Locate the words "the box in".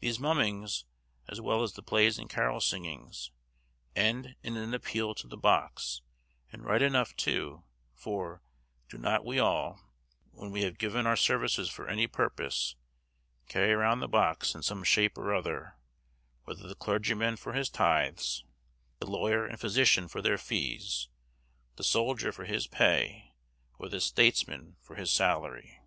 14.02-14.64